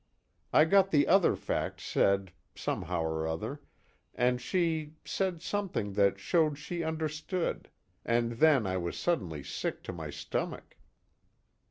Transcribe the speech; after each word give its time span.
I 0.51 0.65
got 0.65 0.89
the 0.89 1.07
other 1.07 1.35
facts 1.35 1.83
said, 1.83 2.31
somehow 2.55 3.03
or 3.03 3.27
other, 3.27 3.61
and 4.15 4.41
she 4.41 4.93
said 5.05 5.43
something 5.43 5.93
that 5.93 6.19
showed 6.19 6.57
she 6.57 6.81
understood, 6.81 7.69
and 8.03 8.31
then 8.37 8.65
I 8.65 8.77
was 8.77 8.97
suddenly 8.97 9.43
sick 9.43 9.83
to 9.83 9.93
my 9.93 10.09
stomach." 10.09 10.75